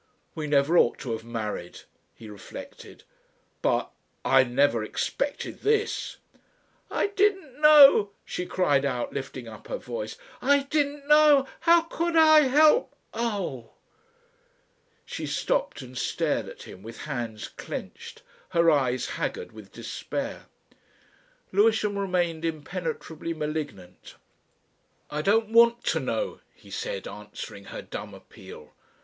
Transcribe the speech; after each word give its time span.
"We 0.33 0.47
never 0.47 0.79
ought 0.79 0.97
to 1.01 1.11
have 1.11 1.23
married," 1.23 1.81
he 2.15 2.27
reflected. 2.27 3.03
"But... 3.61 3.91
I 4.25 4.43
never 4.43 4.83
expected 4.83 5.59
this!" 5.61 6.17
"I 6.89 7.09
didn't 7.15 7.61
know," 7.61 8.09
she 8.25 8.47
cried 8.47 8.83
out, 8.83 9.13
lifting 9.13 9.47
up 9.47 9.67
her 9.67 9.77
voice. 9.77 10.17
"I 10.41 10.63
didn't 10.63 11.07
know. 11.07 11.45
How 11.59 11.81
could 11.81 12.15
I 12.15 12.47
help! 12.47 12.95
Oh!" 13.13 13.73
She 15.05 15.27
stopped 15.27 15.83
and 15.83 15.95
stared 15.95 16.49
at 16.49 16.63
him 16.63 16.81
with 16.81 17.01
hands 17.01 17.47
clenched, 17.49 18.23
her 18.49 18.71
eyes 18.71 19.05
haggard 19.05 19.51
with 19.51 19.71
despair. 19.71 20.47
Lewisham 21.51 21.95
remained 21.99 22.43
impenetrably 22.43 23.35
malignant. 23.35 24.15
"I 25.11 25.21
don't 25.21 25.49
want 25.49 25.83
to 25.83 25.99
know," 25.99 26.39
he 26.55 26.71
said, 26.71 27.07
answering 27.07 27.65
her 27.65 27.83
dumb 27.83 28.15
appeal. 28.15 28.73